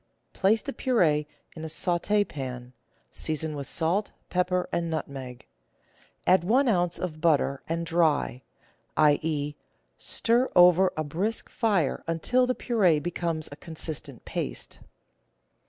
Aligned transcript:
Place 0.33 0.63
the 0.63 0.73
pur^e 0.73 1.27
in 1.55 1.63
a 1.63 1.67
saut^pan; 1.67 2.71
season 3.11 3.55
with 3.55 3.67
salt, 3.67 4.09
pepper, 4.31 4.67
and 4.71 4.89
nutmeg; 4.89 5.45
add 6.25 6.43
one 6.43 6.67
oz. 6.67 6.97
of 6.97 7.21
butter, 7.21 7.61
and 7.69 7.85
dry; 7.85 8.41
i.e., 8.97 9.53
stir 9.99 10.49
over 10.55 10.91
a 10.97 11.03
brisk 11.03 11.49
fire 11.49 12.03
until 12.07 12.47
the 12.47 12.55
pur^e 12.55 13.03
becomes 13.03 13.47
a 13.51 13.55
consistent 13.55 14.25
paste. 14.25 14.79